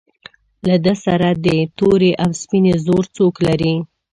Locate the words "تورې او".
1.77-2.29